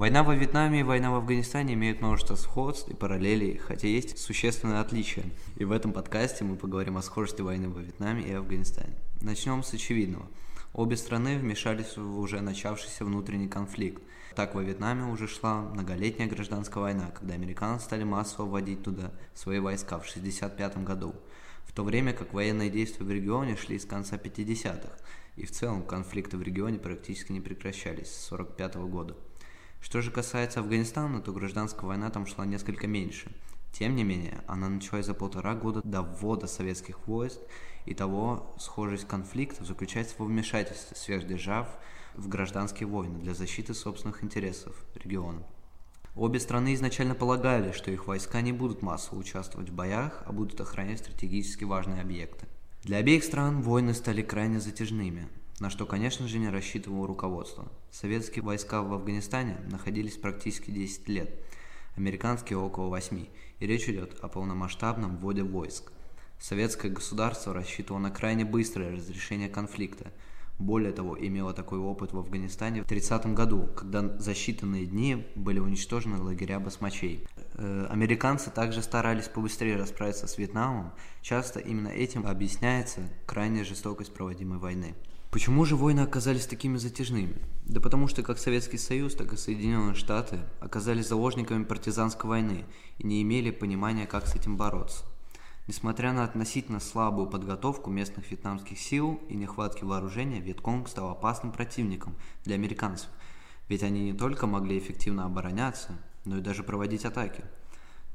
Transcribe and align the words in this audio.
Война 0.00 0.22
во 0.22 0.34
Вьетнаме 0.34 0.80
и 0.80 0.82
война 0.82 1.10
в 1.10 1.16
Афганистане 1.16 1.74
имеют 1.74 2.00
множество 2.00 2.34
сходств 2.34 2.88
и 2.88 2.94
параллелей, 2.94 3.58
хотя 3.58 3.86
есть 3.86 4.16
существенные 4.16 4.80
отличия. 4.80 5.26
И 5.56 5.66
в 5.66 5.72
этом 5.72 5.92
подкасте 5.92 6.42
мы 6.42 6.56
поговорим 6.56 6.96
о 6.96 7.02
схожести 7.02 7.42
войны 7.42 7.68
во 7.68 7.82
Вьетнаме 7.82 8.22
и 8.22 8.32
Афганистане. 8.32 8.94
Начнем 9.20 9.62
с 9.62 9.74
очевидного. 9.74 10.26
Обе 10.72 10.96
страны 10.96 11.36
вмешались 11.36 11.98
в 11.98 12.18
уже 12.18 12.40
начавшийся 12.40 13.04
внутренний 13.04 13.48
конфликт. 13.48 14.02
Так 14.34 14.54
во 14.54 14.62
Вьетнаме 14.62 15.04
уже 15.04 15.28
шла 15.28 15.60
многолетняя 15.60 16.30
гражданская 16.30 16.82
война, 16.82 17.10
когда 17.10 17.34
американцы 17.34 17.84
стали 17.84 18.04
массово 18.04 18.46
вводить 18.46 18.82
туда 18.82 19.12
свои 19.34 19.58
войска 19.58 19.98
в 19.98 20.08
1965 20.08 20.82
году, 20.82 21.14
в 21.66 21.74
то 21.74 21.84
время 21.84 22.14
как 22.14 22.32
военные 22.32 22.70
действия 22.70 23.04
в 23.04 23.10
регионе 23.10 23.54
шли 23.54 23.78
с 23.78 23.84
конца 23.84 24.16
50-х, 24.16 24.96
и 25.36 25.44
в 25.44 25.50
целом 25.50 25.82
конфликты 25.82 26.38
в 26.38 26.42
регионе 26.42 26.78
практически 26.78 27.32
не 27.32 27.42
прекращались 27.42 28.10
с 28.10 28.32
1945 28.32 28.76
года. 28.90 29.14
Что 29.80 30.02
же 30.02 30.10
касается 30.10 30.60
Афганистана, 30.60 31.20
то 31.20 31.32
гражданская 31.32 31.86
война 31.86 32.10
там 32.10 32.26
шла 32.26 32.46
несколько 32.46 32.86
меньше. 32.86 33.32
Тем 33.72 33.96
не 33.96 34.04
менее, 34.04 34.42
она 34.46 34.68
началась 34.68 35.06
за 35.06 35.14
полтора 35.14 35.54
года 35.54 35.80
до 35.84 36.02
ввода 36.02 36.46
советских 36.46 37.06
войск, 37.06 37.38
и 37.86 37.94
того 37.94 38.54
схожесть 38.58 39.08
конфликтов 39.08 39.66
заключается 39.66 40.14
во 40.18 40.26
вмешательстве 40.26 40.96
сверхдержав 40.96 41.68
в 42.14 42.28
гражданские 42.28 42.88
войны 42.88 43.18
для 43.20 43.34
защиты 43.34 43.74
собственных 43.74 44.22
интересов 44.22 44.74
региона. 44.94 45.42
Обе 46.16 46.40
страны 46.40 46.74
изначально 46.74 47.14
полагали, 47.14 47.72
что 47.72 47.90
их 47.90 48.06
войска 48.06 48.40
не 48.40 48.52
будут 48.52 48.82
массово 48.82 49.20
участвовать 49.20 49.70
в 49.70 49.74
боях, 49.74 50.22
а 50.26 50.32
будут 50.32 50.60
охранять 50.60 50.98
стратегически 50.98 51.64
важные 51.64 52.02
объекты. 52.02 52.46
Для 52.82 52.98
обеих 52.98 53.22
стран 53.22 53.62
войны 53.62 53.94
стали 53.94 54.22
крайне 54.22 54.58
затяжными, 54.58 55.28
на 55.60 55.68
что, 55.68 55.86
конечно 55.86 56.26
же, 56.26 56.38
не 56.38 56.48
рассчитывало 56.48 57.06
руководство. 57.06 57.70
Советские 57.90 58.42
войска 58.42 58.82
в 58.82 58.92
Афганистане 58.94 59.58
находились 59.70 60.16
практически 60.16 60.70
10 60.70 61.08
лет, 61.08 61.30
американские 61.96 62.58
около 62.58 62.88
8, 62.88 63.26
и 63.58 63.66
речь 63.66 63.88
идет 63.88 64.18
о 64.22 64.28
полномасштабном 64.28 65.18
вводе 65.18 65.42
войск. 65.42 65.92
Советское 66.40 66.88
государство 66.88 67.52
рассчитывало 67.52 68.00
на 68.00 68.10
крайне 68.10 68.46
быстрое 68.46 68.96
разрешение 68.96 69.50
конфликта. 69.50 70.10
Более 70.58 70.92
того, 70.92 71.16
имело 71.18 71.52
такой 71.52 71.78
опыт 71.78 72.12
в 72.12 72.18
Афганистане 72.18 72.82
в 72.82 72.86
30 72.86 73.26
году, 73.34 73.68
когда 73.76 74.18
за 74.18 74.32
считанные 74.32 74.86
дни 74.86 75.26
были 75.34 75.58
уничтожены 75.58 76.18
лагеря 76.18 76.58
басмачей. 76.58 77.26
Э, 77.54 77.86
американцы 77.90 78.50
также 78.50 78.82
старались 78.82 79.28
побыстрее 79.28 79.76
расправиться 79.76 80.26
с 80.26 80.38
Вьетнамом, 80.38 80.92
часто 81.20 81.60
именно 81.60 81.88
этим 81.88 82.26
объясняется 82.26 83.02
крайняя 83.26 83.64
жестокость 83.64 84.14
проводимой 84.14 84.58
войны. 84.58 84.94
Почему 85.30 85.64
же 85.64 85.76
войны 85.76 86.00
оказались 86.00 86.46
такими 86.46 86.76
затяжными? 86.76 87.36
Да 87.64 87.80
потому 87.80 88.08
что 88.08 88.24
как 88.24 88.38
Советский 88.38 88.78
Союз, 88.78 89.14
так 89.14 89.32
и 89.32 89.36
Соединенные 89.36 89.94
Штаты 89.94 90.40
оказались 90.58 91.06
заложниками 91.06 91.62
партизанской 91.62 92.28
войны 92.28 92.64
и 92.98 93.06
не 93.06 93.22
имели 93.22 93.52
понимания, 93.52 94.08
как 94.08 94.26
с 94.26 94.34
этим 94.34 94.56
бороться. 94.56 95.04
Несмотря 95.68 96.12
на 96.12 96.24
относительно 96.24 96.80
слабую 96.80 97.28
подготовку 97.28 97.90
местных 97.90 98.28
вьетнамских 98.28 98.76
сил 98.76 99.20
и 99.28 99.36
нехватки 99.36 99.84
вооружения, 99.84 100.40
Вьетконг 100.40 100.88
стал 100.88 101.10
опасным 101.10 101.52
противником 101.52 102.16
для 102.42 102.56
американцев, 102.56 103.08
ведь 103.68 103.84
они 103.84 104.10
не 104.10 104.12
только 104.12 104.48
могли 104.48 104.80
эффективно 104.80 105.26
обороняться, 105.26 105.96
но 106.24 106.38
и 106.38 106.40
даже 106.40 106.64
проводить 106.64 107.04
атаки. 107.04 107.44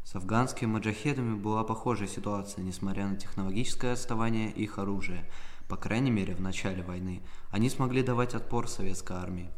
С 0.03 0.15
афганскими 0.15 0.67
маджахедами 0.67 1.35
была 1.35 1.63
похожая 1.63 2.09
ситуация, 2.09 2.61
несмотря 2.61 3.07
на 3.07 3.15
технологическое 3.15 3.93
отставание 3.93 4.51
их 4.51 4.79
оружия– 4.79 5.25
по 5.67 5.77
крайней 5.77 6.11
мере 6.11 6.35
в 6.35 6.41
начале 6.41 6.83
войны, 6.83 7.21
они 7.49 7.69
смогли 7.69 8.03
давать 8.03 8.35
отпор 8.35 8.67
советской 8.67 9.17
армии. 9.17 9.49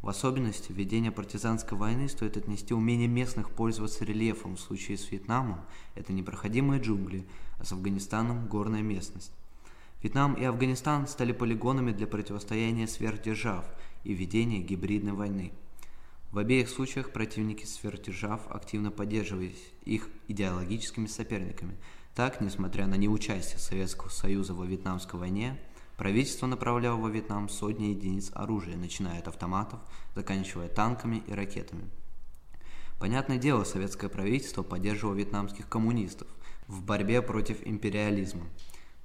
В 0.00 0.08
особенности 0.08 0.72
ведение 0.72 1.12
партизанской 1.12 1.76
войны 1.76 2.08
стоит 2.08 2.38
отнести 2.38 2.72
умение 2.72 3.06
местных 3.06 3.50
пользоваться 3.50 4.04
рельефом. 4.04 4.56
В 4.56 4.60
случае 4.60 4.96
с 4.96 5.10
Вьетнамом 5.10 5.60
это 5.94 6.14
непроходимые 6.14 6.80
джунгли, 6.80 7.26
а 7.58 7.64
с 7.64 7.72
Афганистаном 7.72 8.46
горная 8.46 8.80
местность. 8.80 9.32
Вьетнам 10.02 10.32
и 10.32 10.44
Афганистан 10.44 11.06
стали 11.06 11.32
полигонами 11.32 11.92
для 11.92 12.06
противостояния 12.06 12.86
сверхдержав 12.86 13.66
и 14.02 14.14
ведения 14.14 14.60
гибридной 14.60 15.12
войны. 15.12 15.52
В 16.32 16.38
обеих 16.38 16.70
случаях 16.70 17.12
противники 17.12 17.66
сверхдержав 17.66 18.50
активно 18.50 18.90
поддерживались 18.90 19.72
их 19.84 20.08
идеологическими 20.28 21.06
соперниками– 21.06 21.76
так, 22.14 22.40
несмотря 22.40 22.86
на 22.86 22.96
неучастие 22.96 23.58
Советского 23.58 24.08
Союза 24.08 24.54
во 24.54 24.66
Вьетнамской 24.66 25.18
войне, 25.18 25.58
правительство 25.96 26.46
направляло 26.46 26.96
во 26.96 27.08
Вьетнам 27.08 27.48
сотни 27.48 27.86
единиц 27.86 28.30
оружия, 28.34 28.76
начиная 28.76 29.20
от 29.20 29.28
автоматов, 29.28 29.80
заканчивая 30.14 30.68
танками 30.68 31.22
и 31.26 31.32
ракетами. 31.32 31.88
Понятное 32.98 33.38
дело, 33.38 33.64
советское 33.64 34.10
правительство 34.10 34.62
поддерживало 34.62 35.14
вьетнамских 35.14 35.66
коммунистов 35.68 36.28
в 36.66 36.84
борьбе 36.84 37.22
против 37.22 37.66
империализма. 37.66 38.46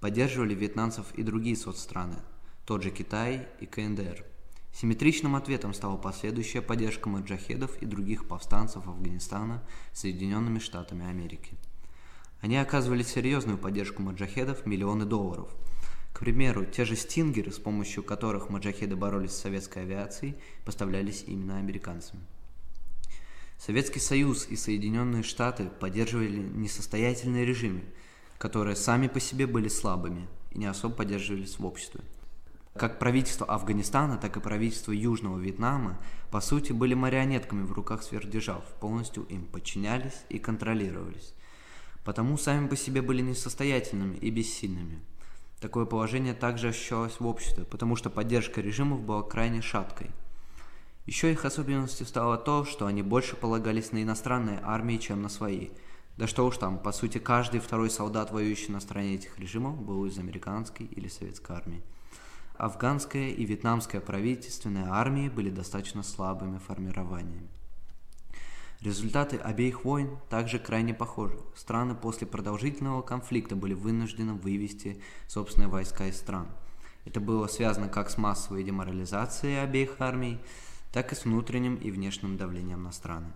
Поддерживали 0.01 0.53
вьетнамцев 0.53 1.13
и 1.13 1.23
другие 1.23 1.55
соцстраны, 1.55 2.17
тот 2.65 2.83
же 2.83 2.91
Китай 2.91 3.47
и 3.61 3.65
КНДР. 3.65 4.25
Симметричным 4.73 5.37
ответом 5.37 5.73
стала 5.73 5.95
последующая 5.95 6.61
поддержка 6.61 7.07
маджахедов 7.07 7.81
и 7.81 7.85
других 7.85 8.27
повстанцев 8.27 8.85
Афганистана 8.85 9.63
Соединенными 9.93 10.59
Штатами 10.59 11.07
Америки. 11.07 11.55
Они 12.45 12.57
оказывали 12.57 13.01
серьезную 13.01 13.57
поддержку 13.57 14.03
маджахедов 14.03 14.67
миллионы 14.67 15.05
долларов. 15.05 15.49
К 16.13 16.19
примеру, 16.19 16.63
те 16.63 16.85
же 16.85 16.95
«Стингеры», 16.95 17.51
с 17.51 17.57
помощью 17.57 18.03
которых 18.03 18.51
маджахеды 18.51 18.95
боролись 18.95 19.31
с 19.31 19.41
советской 19.41 19.81
авиацией, 19.81 20.35
поставлялись 20.63 21.23
именно 21.25 21.57
американцами. 21.57 22.21
Советский 23.57 23.99
Союз 23.99 24.45
и 24.47 24.55
Соединенные 24.57 25.23
Штаты 25.23 25.71
поддерживали 25.79 26.37
несостоятельные 26.37 27.45
режимы, 27.45 27.81
которые 28.37 28.75
сами 28.75 29.07
по 29.07 29.19
себе 29.19 29.47
были 29.47 29.67
слабыми 29.67 30.27
и 30.51 30.59
не 30.59 30.67
особо 30.67 30.97
поддерживались 30.97 31.57
в 31.57 31.65
обществе. 31.65 32.01
Как 32.75 32.99
правительство 32.99 33.47
Афганистана, 33.47 34.17
так 34.17 34.37
и 34.37 34.39
правительство 34.39 34.91
Южного 34.91 35.39
Вьетнама, 35.39 35.99
по 36.29 36.41
сути, 36.41 36.73
были 36.73 36.93
марионетками 36.93 37.63
в 37.63 37.71
руках 37.71 38.03
сверхдержав, 38.03 38.63
полностью 38.79 39.23
им 39.23 39.47
подчинялись 39.47 40.21
и 40.29 40.37
контролировались 40.37 41.33
потому 42.05 42.37
сами 42.37 42.67
по 42.67 42.77
себе 42.77 43.01
были 43.01 43.21
несостоятельными 43.21 44.15
и 44.15 44.29
бессильными. 44.29 45.01
Такое 45.59 45.85
положение 45.85 46.35
также 46.35 46.69
ощущалось 46.69 47.19
в 47.19 47.25
обществе, 47.25 47.65
потому 47.65 47.95
что 47.95 48.09
поддержка 48.11 48.61
режимов 48.61 49.01
была 49.01 49.23
крайне 49.23 49.61
шаткой. 49.61 50.11
Еще 51.07 51.31
их 51.31 51.45
особенностью 51.45 52.05
стало 52.05 52.37
то, 52.37 52.63
что 52.63 52.85
они 52.85 53.01
больше 53.01 53.35
полагались 53.35 53.91
на 53.91 54.01
иностранные 54.01 54.59
армии, 54.63 54.97
чем 54.97 55.21
на 55.21 55.29
свои. 55.29 55.69
Да 56.17 56.27
что 56.27 56.45
уж 56.45 56.57
там, 56.57 56.77
по 56.79 56.91
сути, 56.91 57.17
каждый 57.17 57.59
второй 57.59 57.89
солдат, 57.89 58.31
воюющий 58.31 58.71
на 58.71 58.79
стороне 58.79 59.15
этих 59.15 59.37
режимов, 59.39 59.81
был 59.81 60.05
из 60.05 60.17
американской 60.17 60.85
или 60.85 61.07
советской 61.07 61.55
армии. 61.55 61.83
Афганская 62.57 63.29
и 63.29 63.45
вьетнамская 63.45 63.99
правительственные 63.99 64.85
армии 64.87 65.27
были 65.27 65.49
достаточно 65.49 66.03
слабыми 66.03 66.59
формированиями. 66.59 67.49
Результаты 68.81 69.37
обеих 69.37 69.83
войн 69.83 70.17
также 70.29 70.59
крайне 70.59 70.93
похожи. 70.93 71.39
Страны 71.55 71.95
после 71.95 72.27
продолжительного 72.27 73.01
конфликта 73.01 73.55
были 73.55 73.73
вынуждены 73.73 74.33
вывести 74.33 75.01
собственные 75.27 75.69
войска 75.69 76.07
из 76.07 76.17
стран. 76.17 76.47
Это 77.05 77.19
было 77.19 77.47
связано 77.47 77.87
как 77.87 78.09
с 78.09 78.17
массовой 78.17 78.63
деморализацией 78.63 79.61
обеих 79.61 79.95
армий, 79.99 80.39
так 80.91 81.11
и 81.11 81.15
с 81.15 81.25
внутренним 81.25 81.75
и 81.75 81.91
внешним 81.91 82.37
давлением 82.37 82.83
на 82.83 82.91
страны. 82.91 83.31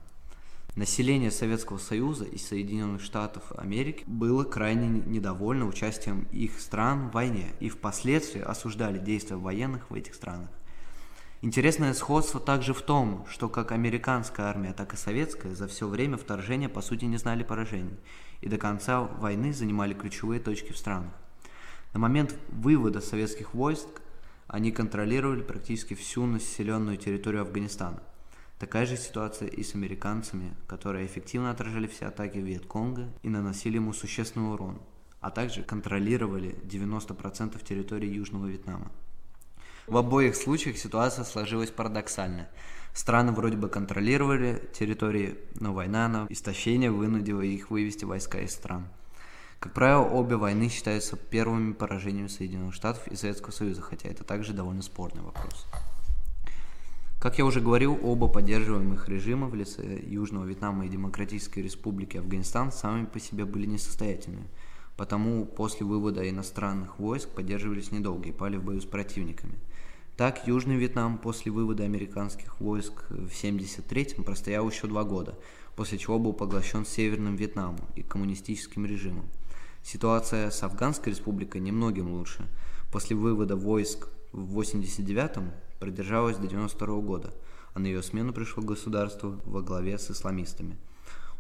Население 0.76 1.32
Советского 1.32 1.78
Союза 1.78 2.26
и 2.26 2.38
Соединенных 2.38 3.02
Штатов 3.02 3.52
Америки 3.58 4.04
было 4.08 4.44
крайне 4.44 4.88
недовольно 4.88 5.66
участием 5.66 6.28
их 6.32 6.60
стран 6.60 7.10
в 7.10 7.14
войне 7.14 7.54
и 7.60 7.70
впоследствии 7.70 8.42
осуждали 8.42 9.00
действия 9.00 9.36
военных 9.36 9.90
в 9.90 9.96
этих 9.96 10.14
странах. 10.14 10.50
Интересное 11.42 11.94
сходство 11.94 12.42
также 12.42 12.74
в 12.74 12.82
том, 12.82 13.26
что 13.30 13.48
как 13.48 13.72
американская 13.72 14.48
армия, 14.48 14.74
так 14.74 14.94
и 14.94 14.98
советская 14.98 15.56
за 15.56 15.70
все 15.70 15.88
время 15.88 16.18
вторжения 16.18 16.68
по 16.68 16.82
сути 16.82 17.06
не 17.06 17.16
знали 17.16 17.44
поражений 17.44 17.97
и 18.41 18.50
до 18.50 18.58
конца 18.58 19.03
войны 19.03 19.53
занимали 19.53 19.94
ключевые 19.94 20.41
точки 20.41 20.74
в 20.74 20.78
странах. 20.78 21.14
На 21.94 22.00
момент 22.02 22.38
вывода 22.50 23.00
советских 23.00 23.53
войск 23.53 23.88
они 24.47 24.74
контролировали 24.74 25.41
практически 25.41 25.94
всю 25.94 26.26
населенную 26.26 26.97
территорию 26.97 27.44
Афганистана. 27.44 28.03
Такая 28.59 28.85
же 28.85 28.97
ситуация 28.97 29.47
и 29.47 29.64
с 29.64 29.76
американцами, 29.76 30.53
которые 30.68 31.06
эффективно 31.06 31.52
отражали 31.52 31.88
все 31.88 32.08
атаки 32.08 32.40
Вьетконга 32.40 33.08
и 33.24 33.30
наносили 33.30 33.76
ему 33.76 33.94
существенный 33.94 34.52
урон, 34.52 34.82
а 35.22 35.32
также 35.32 35.64
контролировали 35.64 36.58
90% 36.64 37.64
территории 37.64 38.09
Южного 38.09 38.47
Вьетнама. 38.47 38.92
В 39.90 39.97
обоих 39.97 40.36
случаях 40.36 40.78
ситуация 40.78 41.26
сложилась 41.26 41.72
парадоксально. 41.72 42.47
Страны 42.94 43.32
вроде 43.32 43.58
бы 43.58 43.70
контролировали 43.70 44.70
территории, 44.72 45.36
но 45.59 45.74
война 45.74 46.08
на 46.08 46.28
истощение 46.30 46.91
вынудила 46.91 47.41
их 47.41 47.72
вывести 47.72 48.06
войска 48.06 48.40
из 48.40 48.52
стран. 48.52 48.88
Как 49.59 49.74
правило, 49.74 50.03
обе 50.03 50.36
войны 50.36 50.70
считаются 50.70 51.18
первыми 51.18 51.74
поражениями 51.74 52.28
Соединенных 52.28 52.76
Штатов 52.76 53.08
и 53.08 53.16
Советского 53.16 53.52
Союза, 53.52 53.82
хотя 53.82 54.09
это 54.09 54.24
также 54.24 54.53
довольно 54.53 54.84
спорный 54.84 55.24
вопрос. 55.24 55.66
Как 57.20 57.40
я 57.40 57.46
уже 57.46 57.59
говорил, 57.59 58.00
оба 58.03 58.28
поддерживаемых 58.28 59.09
режима 59.09 59.47
в 59.47 59.56
лице 59.56 60.00
Южного 60.06 60.46
Вьетнама 60.46 60.85
и 60.85 60.90
Демократической 60.90 61.62
Республики 61.62 62.18
Афганистан 62.18 62.72
сами 62.72 63.08
по 63.08 63.20
себе 63.20 63.46
были 63.46 63.66
несостоятельными, 63.66 64.46
потому 64.97 65.46
после 65.46 65.88
вывода 65.88 66.30
иностранных 66.30 67.00
войск 67.00 67.30
поддерживались 67.30 67.92
недолго 67.92 68.30
и 68.30 68.32
пали 68.32 68.58
в 68.58 68.64
бою 68.64 68.82
с 68.82 68.85
противниками. 68.85 69.56
Так, 70.20 70.48
Южный 70.48 70.76
Вьетнам 70.76 71.18
после 71.18 71.50
вывода 71.50 71.86
американских 71.86 72.60
войск 72.60 73.06
в 73.10 73.32
1973-м 73.32 74.26
простоял 74.26 74.70
еще 74.70 74.86
два 74.88 75.06
года, 75.06 75.40
после 75.78 75.98
чего 75.98 76.20
был 76.20 76.34
поглощен 76.34 76.86
Северным 76.86 77.38
Вьетнамом 77.38 77.88
и 77.96 78.04
коммунистическим 78.04 78.86
режимом. 78.86 79.30
Ситуация 79.82 80.52
с 80.52 80.62
Афганской 80.62 81.14
республикой 81.14 81.62
немногим 81.62 82.12
лучше. 82.12 82.46
После 82.92 83.16
вывода 83.16 83.56
войск 83.56 84.10
в 84.34 84.60
89-м 84.60 85.54
продержалась 85.80 86.36
до 86.36 86.48
92 86.48 87.00
года, 87.00 87.34
а 87.74 87.80
на 87.80 87.86
ее 87.86 88.04
смену 88.04 88.34
пришло 88.34 88.62
государство 88.62 89.40
во 89.46 89.62
главе 89.62 89.98
с 89.98 90.12
исламистами. 90.12 90.76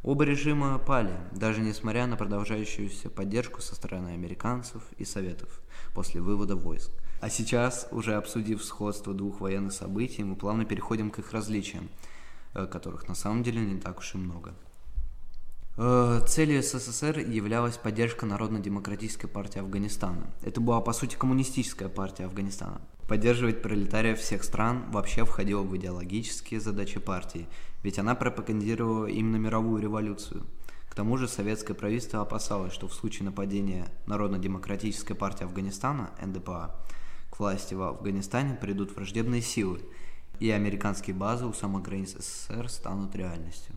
Оба 0.03 0.23
режима 0.23 0.79
пали, 0.79 1.17
даже 1.33 1.59
несмотря 1.59 2.07
на 2.07 2.15
продолжающуюся 2.15 3.09
поддержку 3.09 3.59
со 3.59 3.75
стороны 3.75 4.11
американцев 4.13 4.83
и 4.97 5.03
советов 5.03 5.59
после 5.93 6.21
вывода 6.21 6.55
войск. 6.55 6.91
А 7.21 7.29
сейчас, 7.29 7.87
уже 7.91 8.15
обсудив 8.15 8.63
сходство 8.63 9.13
двух 9.13 9.41
военных 9.41 9.73
событий, 9.73 10.23
мы 10.23 10.35
плавно 10.35 10.63
переходим 10.65 11.11
к 11.11 11.19
их 11.19 11.31
различиям, 11.33 11.89
э, 12.53 12.65
которых 12.65 13.07
на 13.09 13.15
самом 13.15 13.43
деле 13.43 13.59
не 13.59 13.79
так 13.79 13.99
уж 13.99 14.15
и 14.15 14.17
много. 14.17 14.53
Э, 15.75 16.21
целью 16.27 16.63
СССР 16.63 17.19
являлась 17.19 17.77
поддержка 17.77 18.25
Народно-демократической 18.25 19.27
партии 19.27 19.59
Афганистана. 19.59 20.27
Это 20.41 20.61
была, 20.61 20.79
по 20.81 20.93
сути, 20.93 21.15
коммунистическая 21.15 21.89
партия 21.89 22.25
Афганистана. 22.25 22.81
Поддерживать 23.07 23.61
пролетариев 23.61 24.19
всех 24.19 24.43
стран 24.43 24.91
вообще 24.91 25.25
входило 25.25 25.61
в 25.61 25.75
идеологические 25.75 26.59
задачи 26.61 26.99
партии, 26.99 27.47
ведь 27.83 27.99
она 27.99 28.15
пропагандировала 28.15 29.07
именно 29.07 29.37
мировую 29.37 29.81
революцию. 29.81 30.45
К 30.89 30.95
тому 30.95 31.17
же 31.17 31.27
советское 31.27 31.73
правительство 31.73 32.21
опасалось, 32.21 32.73
что 32.73 32.87
в 32.87 32.93
случае 32.93 33.25
нападения 33.25 33.87
Народно-демократической 34.05 35.13
партии 35.13 35.43
Афганистана, 35.43 36.11
НДПА, 36.21 36.75
власти 37.39 37.73
в 37.73 37.81
Афганистане 37.81 38.55
придут 38.55 38.95
враждебные 38.95 39.41
силы, 39.41 39.81
и 40.39 40.51
американские 40.51 41.15
базы 41.15 41.45
у 41.45 41.53
самых 41.53 41.83
границ 41.83 42.15
СССР 42.17 42.69
станут 42.69 43.15
реальностью. 43.15 43.73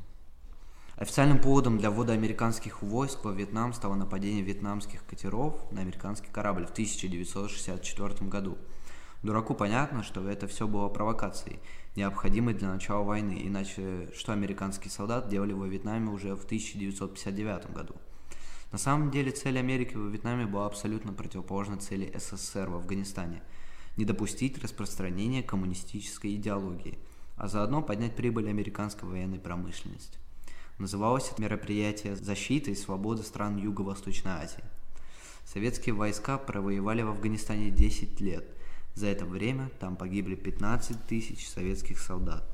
Официальным 0.96 1.40
поводом 1.40 1.78
для 1.78 1.90
ввода 1.90 2.12
американских 2.12 2.82
войск 2.82 3.24
во 3.24 3.32
Вьетнам 3.32 3.72
стало 3.72 3.94
нападение 3.94 4.42
вьетнамских 4.42 5.04
катеров 5.06 5.54
на 5.70 5.80
американский 5.80 6.28
корабль 6.30 6.66
в 6.66 6.72
1964 6.72 8.28
году– 8.28 8.58
Дураку 9.22 9.54
понятно, 9.54 10.02
что 10.02 10.28
это 10.28 10.48
все 10.48 10.66
было 10.66 10.88
провокацией, 10.88 11.60
необходимой 11.94 12.54
для 12.54 12.68
начала 12.68 13.04
войны, 13.04 13.40
иначе 13.44 14.10
что 14.16 14.32
американские 14.32 14.90
солдаты 14.90 15.30
делали 15.30 15.52
во 15.52 15.68
Вьетнаме 15.68 16.10
уже 16.10 16.34
в 16.34 16.44
1959 16.44 17.72
году. 17.72 17.94
На 18.72 18.78
самом 18.78 19.10
деле 19.10 19.30
цель 19.30 19.58
Америки 19.58 19.94
во 19.94 20.08
Вьетнаме 20.08 20.46
была 20.46 20.66
абсолютно 20.66 21.12
противоположна 21.12 21.76
цели 21.76 22.12
СССР 22.16 22.70
в 22.70 22.76
Афганистане– 22.76 23.42
не 23.96 24.06
допустить 24.06 24.58
распространения 24.64 25.42
коммунистической 25.42 26.34
идеологии, 26.34 26.98
а 27.36 27.46
заодно 27.46 27.82
поднять 27.82 28.16
прибыль 28.16 28.48
американской 28.48 29.06
военной 29.06 29.38
промышленности. 29.38 30.18
Называлось 30.78 31.30
это 31.30 31.42
мероприятие 31.42 32.16
«Защита 32.16 32.70
и 32.70 32.74
свобода 32.74 33.22
стран 33.22 33.58
Юго-Восточной 33.58 34.32
Азии». 34.32 34.64
Советские 35.44 35.94
войска 35.94 36.38
провоевали 36.38 37.02
в 37.02 37.10
Афганистане 37.10 37.70
10 37.70 38.20
лет– 38.20 38.48
за 38.94 39.06
это 39.06 39.24
время 39.24 39.70
там 39.80 39.96
погибли 39.96 40.34
15 40.34 41.06
тысяч 41.06 41.48
советских 41.48 41.98
солдат. 41.98 42.44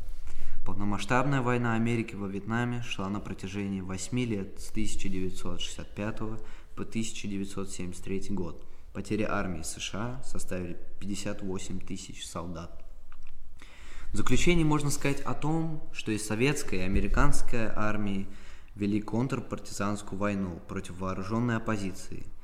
Полномасштабная 0.69 1.41
война 1.41 1.76
Америки 1.76 2.15
во 2.15 2.26
Вьетнаме 2.26 2.82
шла 2.82 3.09
на 3.09 3.20
протяжении 3.20 3.81
8 3.81 4.19
лет 4.26 4.61
с 4.61 4.70
1965 4.70 6.19
по 6.19 6.82
1973 6.82 8.26
год. 8.32 8.67
Потери 8.93 9.23
армии 9.23 9.62
США 9.62 10.23
составили 10.23 10.76
58 11.00 11.81
тысяч 11.81 12.26
солдат. 12.26 12.85
В 14.12 14.19
заключение 14.19 14.67
можно 14.67 14.91
сказать 14.91 15.23
о 15.23 15.32
том, 15.32 15.82
что 15.93 16.12
и 16.12 16.19
советская, 16.19 16.81
и 16.81 16.85
американская 16.85 17.73
армии 17.75 18.26
вели 18.75 19.00
контрпартизанскую 19.00 20.19
войну 20.19 20.61
против 20.69 21.00
вооруженной 21.00 21.56
оппозиции– 21.56 22.26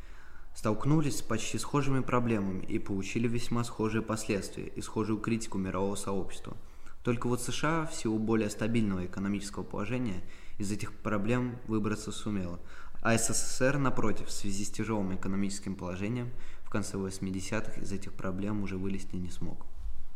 столкнулись 0.55 1.19
с 1.19 1.23
почти 1.23 1.59
схожими 1.59 2.01
проблемами 2.01 2.65
и 2.65 2.79
получили 2.79 3.29
весьма 3.29 3.65
схожие 3.65 4.03
последствия 4.03 4.69
и 4.69 4.81
схожую 4.81 5.19
критику 5.19 5.59
мирового 5.59 5.97
сообщества. 5.97 6.57
Только 7.05 7.29
вот 7.29 7.43
США 7.43 7.87
в 7.87 7.95
силу 7.95 8.19
более 8.19 8.49
стабильного 8.49 9.05
экономического 9.05 9.63
положения 9.63 10.25
из 10.57 10.73
этих 10.73 10.95
проблем 10.95 11.59
выбраться 11.69 12.11
сумела, 12.11 12.59
а 13.03 13.17
СССР, 13.19 13.77
напротив, 13.77 14.29
в 14.29 14.33
связи 14.33 14.65
с 14.65 14.71
тяжелым 14.71 15.15
экономическим 15.15 15.77
положением, 15.77 16.31
в 16.63 16.71
конце 16.71 16.97
80-х 16.97 17.83
из 17.83 17.93
этих 17.93 18.15
проблем 18.15 18.63
уже 18.63 18.79
вылезти 18.79 19.17
не 19.17 19.29
смог. 19.29 19.67